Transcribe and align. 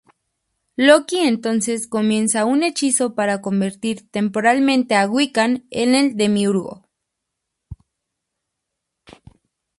Loki 0.77 1.19
entonces 1.19 1.87
comienza 1.87 2.45
un 2.45 2.63
hechizo 2.63 3.13
para 3.13 3.39
convertir 3.39 4.09
temporalmente 4.09 4.95
a 4.95 5.07
Wiccan 5.07 5.67
en 5.69 5.93
el 5.93 6.15
Demiurgo. 6.17 6.89